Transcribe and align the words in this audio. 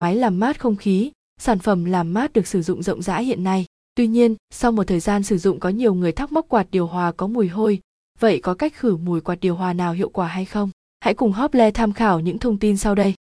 máy 0.00 0.16
làm 0.16 0.40
mát 0.40 0.60
không 0.60 0.76
khí, 0.76 1.10
sản 1.40 1.58
phẩm 1.58 1.84
làm 1.84 2.14
mát 2.14 2.32
được 2.32 2.46
sử 2.46 2.62
dụng 2.62 2.82
rộng 2.82 3.02
rãi 3.02 3.24
hiện 3.24 3.44
nay. 3.44 3.64
Tuy 3.94 4.06
nhiên, 4.06 4.34
sau 4.50 4.72
một 4.72 4.84
thời 4.84 5.00
gian 5.00 5.22
sử 5.22 5.38
dụng 5.38 5.60
có 5.60 5.68
nhiều 5.68 5.94
người 5.94 6.12
thắc 6.12 6.32
mắc 6.32 6.44
quạt 6.48 6.66
điều 6.70 6.86
hòa 6.86 7.12
có 7.12 7.26
mùi 7.26 7.48
hôi. 7.48 7.80
Vậy 8.18 8.40
có 8.42 8.54
cách 8.54 8.74
khử 8.76 8.96
mùi 8.96 9.20
quạt 9.20 9.40
điều 9.40 9.54
hòa 9.54 9.72
nào 9.72 9.92
hiệu 9.92 10.08
quả 10.08 10.26
hay 10.26 10.44
không? 10.44 10.70
Hãy 11.00 11.14
cùng 11.14 11.32
Hople 11.32 11.70
tham 11.70 11.92
khảo 11.92 12.20
những 12.20 12.38
thông 12.38 12.58
tin 12.58 12.76
sau 12.76 12.94
đây. 12.94 13.14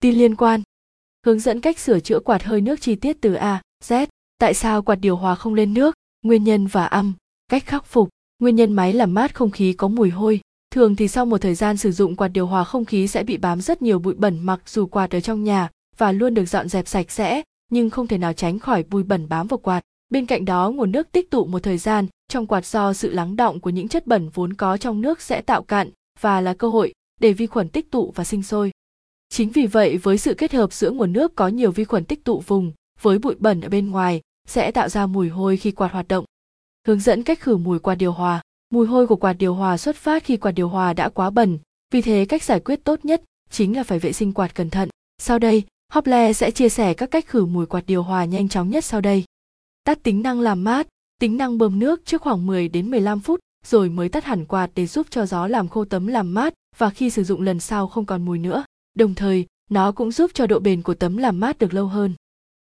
Tin 0.00 0.14
liên 0.14 0.36
quan. 0.36 0.62
Hướng 1.26 1.40
dẫn 1.40 1.60
cách 1.60 1.78
sửa 1.78 2.00
chữa 2.00 2.20
quạt 2.20 2.42
hơi 2.42 2.60
nước 2.60 2.80
chi 2.80 2.94
tiết 2.94 3.16
từ 3.20 3.34
a, 3.34 3.62
z. 3.84 4.06
Tại 4.38 4.54
sao 4.54 4.82
quạt 4.82 4.96
điều 4.96 5.16
hòa 5.16 5.34
không 5.34 5.54
lên 5.54 5.74
nước? 5.74 5.94
Nguyên 6.22 6.44
nhân 6.44 6.66
và 6.66 6.84
âm. 6.84 7.12
Cách 7.48 7.66
khắc 7.66 7.86
phục. 7.86 8.08
Nguyên 8.38 8.56
nhân 8.56 8.72
máy 8.72 8.92
làm 8.92 9.14
mát 9.14 9.34
không 9.34 9.50
khí 9.50 9.72
có 9.72 9.88
mùi 9.88 10.10
hôi. 10.10 10.40
Thường 10.70 10.96
thì 10.96 11.08
sau 11.08 11.26
một 11.26 11.38
thời 11.38 11.54
gian 11.54 11.76
sử 11.76 11.92
dụng 11.92 12.16
quạt 12.16 12.28
điều 12.28 12.46
hòa 12.46 12.64
không 12.64 12.84
khí 12.84 13.08
sẽ 13.08 13.22
bị 13.22 13.36
bám 13.36 13.60
rất 13.60 13.82
nhiều 13.82 13.98
bụi 13.98 14.14
bẩn 14.14 14.38
mặc 14.40 14.60
dù 14.66 14.86
quạt 14.86 15.10
ở 15.10 15.20
trong 15.20 15.44
nhà 15.44 15.68
và 16.02 16.12
luôn 16.12 16.34
được 16.34 16.44
dọn 16.44 16.68
dẹp 16.68 16.88
sạch 16.88 17.10
sẽ, 17.10 17.42
nhưng 17.70 17.90
không 17.90 18.06
thể 18.06 18.18
nào 18.18 18.32
tránh 18.32 18.58
khỏi 18.58 18.82
bụi 18.82 19.02
bẩn 19.02 19.28
bám 19.28 19.46
vào 19.46 19.58
quạt. 19.58 19.80
Bên 20.10 20.26
cạnh 20.26 20.44
đó, 20.44 20.70
nguồn 20.70 20.92
nước 20.92 21.12
tích 21.12 21.30
tụ 21.30 21.44
một 21.44 21.62
thời 21.62 21.78
gian 21.78 22.06
trong 22.28 22.46
quạt 22.46 22.66
do 22.66 22.92
sự 22.92 23.10
lắng 23.10 23.36
động 23.36 23.60
của 23.60 23.70
những 23.70 23.88
chất 23.88 24.06
bẩn 24.06 24.28
vốn 24.28 24.52
có 24.52 24.76
trong 24.76 25.00
nước 25.00 25.20
sẽ 25.20 25.40
tạo 25.42 25.62
cạn 25.62 25.90
và 26.20 26.40
là 26.40 26.54
cơ 26.54 26.68
hội 26.68 26.94
để 27.20 27.32
vi 27.32 27.46
khuẩn 27.46 27.68
tích 27.68 27.90
tụ 27.90 28.12
và 28.14 28.24
sinh 28.24 28.42
sôi. 28.42 28.70
Chính 29.28 29.50
vì 29.50 29.66
vậy, 29.66 29.96
với 29.96 30.18
sự 30.18 30.34
kết 30.34 30.52
hợp 30.52 30.72
giữa 30.72 30.90
nguồn 30.90 31.12
nước 31.12 31.36
có 31.36 31.48
nhiều 31.48 31.70
vi 31.70 31.84
khuẩn 31.84 32.04
tích 32.04 32.24
tụ 32.24 32.40
vùng 32.40 32.72
với 33.00 33.18
bụi 33.18 33.34
bẩn 33.38 33.60
ở 33.60 33.68
bên 33.68 33.90
ngoài 33.90 34.20
sẽ 34.48 34.70
tạo 34.70 34.88
ra 34.88 35.06
mùi 35.06 35.28
hôi 35.28 35.56
khi 35.56 35.70
quạt 35.70 35.92
hoạt 35.92 36.08
động. 36.08 36.24
Hướng 36.86 37.00
dẫn 37.00 37.22
cách 37.22 37.40
khử 37.40 37.56
mùi 37.56 37.78
quạt 37.78 37.94
điều 37.94 38.12
hòa. 38.12 38.42
Mùi 38.70 38.86
hôi 38.86 39.06
của 39.06 39.16
quạt 39.16 39.32
điều 39.32 39.54
hòa 39.54 39.76
xuất 39.76 39.96
phát 39.96 40.24
khi 40.24 40.36
quạt 40.36 40.52
điều 40.52 40.68
hòa 40.68 40.92
đã 40.92 41.08
quá 41.08 41.30
bẩn, 41.30 41.58
vì 41.92 42.02
thế 42.02 42.26
cách 42.28 42.42
giải 42.42 42.60
quyết 42.60 42.84
tốt 42.84 43.04
nhất 43.04 43.22
chính 43.50 43.76
là 43.76 43.82
phải 43.82 43.98
vệ 43.98 44.12
sinh 44.12 44.32
quạt 44.32 44.54
cẩn 44.54 44.70
thận. 44.70 44.88
Sau 45.18 45.38
đây 45.38 45.62
Hople 45.92 46.32
sẽ 46.32 46.50
chia 46.50 46.68
sẻ 46.68 46.94
các 46.94 47.10
cách 47.10 47.26
khử 47.26 47.46
mùi 47.46 47.66
quạt 47.66 47.84
điều 47.86 48.02
hòa 48.02 48.24
nhanh 48.24 48.48
chóng 48.48 48.70
nhất 48.70 48.84
sau 48.84 49.00
đây. 49.00 49.24
Tắt 49.84 50.02
tính 50.02 50.22
năng 50.22 50.40
làm 50.40 50.64
mát, 50.64 50.86
tính 51.20 51.36
năng 51.36 51.58
bơm 51.58 51.78
nước 51.78 52.04
trước 52.04 52.22
khoảng 52.22 52.46
10 52.46 52.68
đến 52.68 52.90
15 52.90 53.20
phút 53.20 53.40
rồi 53.66 53.88
mới 53.88 54.08
tắt 54.08 54.24
hẳn 54.24 54.44
quạt 54.44 54.70
để 54.74 54.86
giúp 54.86 55.06
cho 55.10 55.26
gió 55.26 55.46
làm 55.46 55.68
khô 55.68 55.84
tấm 55.84 56.06
làm 56.06 56.34
mát 56.34 56.54
và 56.78 56.90
khi 56.90 57.10
sử 57.10 57.24
dụng 57.24 57.42
lần 57.42 57.60
sau 57.60 57.86
không 57.86 58.04
còn 58.04 58.24
mùi 58.24 58.38
nữa. 58.38 58.64
Đồng 58.94 59.14
thời, 59.14 59.46
nó 59.70 59.92
cũng 59.92 60.12
giúp 60.12 60.30
cho 60.34 60.46
độ 60.46 60.58
bền 60.58 60.82
của 60.82 60.94
tấm 60.94 61.16
làm 61.16 61.40
mát 61.40 61.58
được 61.58 61.74
lâu 61.74 61.86
hơn. 61.86 62.14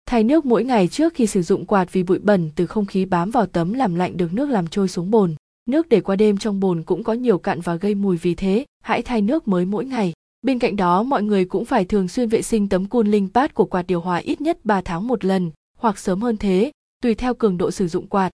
Thay 0.07 0.25
nước 0.25 0.47
mỗi 0.47 0.65
ngày 0.65 0.89
trước 0.89 1.15
khi 1.15 1.27
sử 1.27 1.43
dụng 1.43 1.67
quạt 1.67 1.93
vì 1.93 2.03
bụi 2.03 2.19
bẩn 2.19 2.51
từ 2.57 2.67
không 2.67 2.87
khí 2.87 3.05
bám 3.05 3.31
vào 3.31 3.47
tấm 3.47 3.73
làm 3.73 3.95
lạnh 3.95 4.17
được 4.17 4.33
nước 4.33 4.51
làm 4.51 4.67
trôi 4.67 4.89
xuống 4.89 5.11
bồn. 5.11 5.35
Nước 5.67 5.89
để 5.89 6.01
qua 6.01 6.17
đêm 6.17 6.39
trong 6.39 6.61
bồn 6.61 6.83
cũng 6.83 7.05
có 7.05 7.13
nhiều 7.13 7.39
cặn 7.39 7.61
và 7.61 7.75
gây 7.75 7.95
mùi 7.95 8.17
vì 8.17 8.35
thế, 8.35 8.65
hãy 8.85 9.03
thay 9.03 9.21
nước 9.23 9.49
mới 9.49 9.65
mỗi 9.65 9.85
ngày. 9.85 10.13
Bên 10.43 10.59
cạnh 10.59 10.77
đó, 10.77 11.03
mọi 11.03 11.23
người 11.23 11.45
cũng 11.45 11.65
phải 11.65 11.85
thường 11.85 12.09
xuyên 12.09 12.29
vệ 12.29 12.43
sinh 12.43 12.69
tấm 12.69 12.87
cooling 12.87 13.29
pad 13.35 13.51
của 13.55 13.65
quạt 13.65 13.83
điều 13.83 14.01
hòa 14.01 14.17
ít 14.17 14.41
nhất 14.41 14.59
3 14.65 14.81
tháng 14.81 15.07
một 15.07 15.25
lần, 15.25 15.51
hoặc 15.79 15.99
sớm 15.99 16.21
hơn 16.21 16.37
thế, 16.37 16.71
tùy 17.03 17.15
theo 17.15 17.35
cường 17.35 17.59
độ 17.59 17.71
sử 17.71 17.89
dụng 17.89 18.07
quạt. 18.07 18.31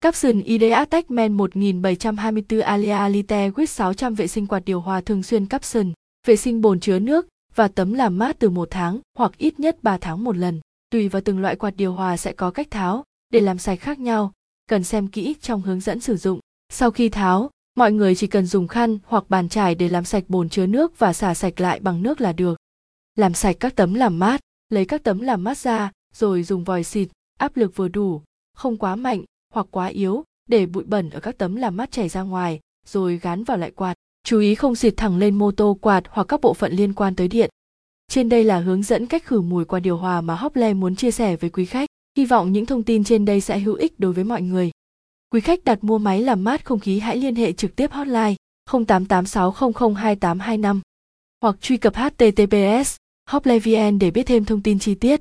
Capson 0.00 0.40
Ideatech 0.40 1.10
Men 1.10 1.32
1724 1.32 2.60
Alia 2.60 3.08
Lite 3.08 3.50
with 3.50 3.64
600 3.64 4.14
vệ 4.14 4.26
sinh 4.26 4.46
quạt 4.46 4.64
điều 4.64 4.80
hòa 4.80 5.00
thường 5.00 5.22
xuyên 5.22 5.46
Capson, 5.46 5.92
vệ 6.26 6.36
sinh 6.36 6.60
bồn 6.60 6.80
chứa 6.80 6.98
nước 6.98 7.26
và 7.54 7.68
tấm 7.68 7.92
làm 7.92 8.18
mát 8.18 8.38
từ 8.38 8.50
một 8.50 8.68
tháng 8.70 9.00
hoặc 9.18 9.32
ít 9.38 9.60
nhất 9.60 9.78
3 9.82 9.98
tháng 9.98 10.24
một 10.24 10.36
lần. 10.36 10.60
Tùy 10.90 11.08
vào 11.08 11.22
từng 11.24 11.38
loại 11.38 11.56
quạt 11.56 11.76
điều 11.76 11.92
hòa 11.92 12.16
sẽ 12.16 12.32
có 12.32 12.50
cách 12.50 12.70
tháo 12.70 13.04
để 13.30 13.40
làm 13.40 13.58
sạch 13.58 13.80
khác 13.80 13.98
nhau, 13.98 14.32
cần 14.68 14.84
xem 14.84 15.08
kỹ 15.08 15.34
trong 15.40 15.62
hướng 15.62 15.80
dẫn 15.80 16.00
sử 16.00 16.16
dụng. 16.16 16.40
Sau 16.72 16.90
khi 16.90 17.08
tháo, 17.08 17.50
mọi 17.74 17.92
người 17.92 18.14
chỉ 18.14 18.26
cần 18.26 18.46
dùng 18.46 18.68
khăn 18.68 18.98
hoặc 19.04 19.24
bàn 19.28 19.48
chải 19.48 19.74
để 19.74 19.88
làm 19.88 20.04
sạch 20.04 20.24
bồn 20.28 20.48
chứa 20.48 20.66
nước 20.66 20.98
và 20.98 21.12
xả 21.12 21.34
sạch 21.34 21.60
lại 21.60 21.80
bằng 21.80 22.02
nước 22.02 22.20
là 22.20 22.32
được. 22.32 22.58
Làm 23.16 23.34
sạch 23.34 23.56
các 23.60 23.76
tấm 23.76 23.94
làm 23.94 24.18
mát, 24.18 24.40
lấy 24.68 24.84
các 24.84 25.02
tấm 25.02 25.20
làm 25.20 25.44
mát 25.44 25.58
ra, 25.58 25.90
rồi 26.14 26.42
dùng 26.42 26.64
vòi 26.64 26.84
xịt, 26.84 27.08
áp 27.38 27.56
lực 27.56 27.76
vừa 27.76 27.88
đủ, 27.88 28.22
không 28.56 28.76
quá 28.76 28.96
mạnh 28.96 29.24
hoặc 29.52 29.66
quá 29.70 29.86
yếu, 29.86 30.24
để 30.48 30.66
bụi 30.66 30.84
bẩn 30.84 31.10
ở 31.10 31.20
các 31.20 31.38
tấm 31.38 31.56
làm 31.56 31.76
mát 31.76 31.90
chảy 31.90 32.08
ra 32.08 32.22
ngoài, 32.22 32.60
rồi 32.86 33.18
gắn 33.22 33.44
vào 33.44 33.56
lại 33.56 33.70
quạt. 33.70 33.94
Chú 34.24 34.38
ý 34.38 34.54
không 34.54 34.74
xịt 34.74 34.94
thẳng 34.96 35.18
lên 35.18 35.34
mô 35.34 35.50
tô 35.50 35.78
quạt 35.80 36.02
hoặc 36.08 36.24
các 36.24 36.40
bộ 36.40 36.54
phận 36.54 36.72
liên 36.72 36.92
quan 36.92 37.14
tới 37.14 37.28
điện. 37.28 37.50
Trên 38.08 38.28
đây 38.28 38.44
là 38.44 38.58
hướng 38.58 38.82
dẫn 38.82 39.06
cách 39.06 39.24
khử 39.24 39.40
mùi 39.40 39.64
qua 39.64 39.80
điều 39.80 39.96
hòa 39.96 40.20
mà 40.20 40.34
Hople 40.34 40.74
muốn 40.74 40.96
chia 40.96 41.10
sẻ 41.10 41.36
với 41.36 41.50
quý 41.50 41.64
khách. 41.64 41.88
Hy 42.16 42.24
vọng 42.24 42.52
những 42.52 42.66
thông 42.66 42.82
tin 42.82 43.04
trên 43.04 43.24
đây 43.24 43.40
sẽ 43.40 43.58
hữu 43.58 43.74
ích 43.74 44.00
đối 44.00 44.12
với 44.12 44.24
mọi 44.24 44.42
người. 44.42 44.70
Quý 45.34 45.40
khách 45.40 45.64
đặt 45.64 45.84
mua 45.84 45.98
máy 45.98 46.22
làm 46.22 46.44
mát 46.44 46.64
không 46.64 46.78
khí 46.78 46.98
hãy 46.98 47.16
liên 47.16 47.34
hệ 47.34 47.52
trực 47.52 47.76
tiếp 47.76 47.92
hotline 47.92 48.34
0886002825 48.70 50.80
hoặc 51.42 51.56
truy 51.60 51.76
cập 51.76 51.94
https 51.96 52.96
hoplevn 53.30 53.98
để 53.98 54.10
biết 54.10 54.26
thêm 54.26 54.44
thông 54.44 54.62
tin 54.62 54.78
chi 54.78 54.94
tiết. 54.94 55.20